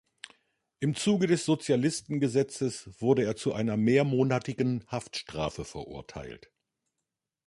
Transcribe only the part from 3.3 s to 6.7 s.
zu einer mehrmonatigen Haftstrafe verurteilt.